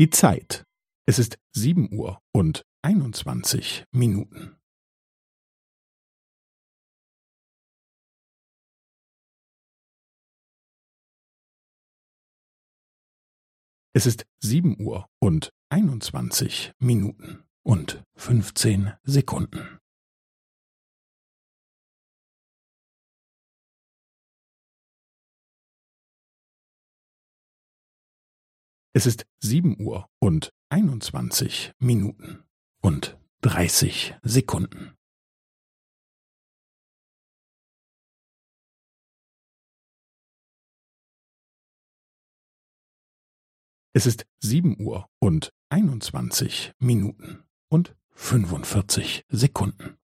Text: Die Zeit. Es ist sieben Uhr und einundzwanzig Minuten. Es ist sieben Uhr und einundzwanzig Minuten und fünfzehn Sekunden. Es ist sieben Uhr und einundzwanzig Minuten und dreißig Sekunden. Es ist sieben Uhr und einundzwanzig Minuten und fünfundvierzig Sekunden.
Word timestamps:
Die 0.00 0.08
Zeit. 0.08 0.64
Es 1.06 1.18
ist 1.18 1.36
sieben 1.54 1.92
Uhr 1.92 2.22
und 2.32 2.64
einundzwanzig 2.80 3.84
Minuten. 3.92 4.56
Es 13.92 14.06
ist 14.06 14.24
sieben 14.42 14.80
Uhr 14.80 15.06
und 15.20 15.50
einundzwanzig 15.68 16.72
Minuten 16.78 17.44
und 17.62 18.02
fünfzehn 18.16 18.94
Sekunden. 19.02 19.79
Es 28.92 29.06
ist 29.06 29.24
sieben 29.38 29.80
Uhr 29.80 30.10
und 30.18 30.52
einundzwanzig 30.68 31.72
Minuten 31.78 32.42
und 32.82 33.16
dreißig 33.40 34.16
Sekunden. 34.22 34.96
Es 43.92 44.06
ist 44.06 44.26
sieben 44.40 44.80
Uhr 44.80 45.08
und 45.20 45.52
einundzwanzig 45.68 46.72
Minuten 46.80 47.44
und 47.68 47.96
fünfundvierzig 48.10 49.24
Sekunden. 49.28 49.99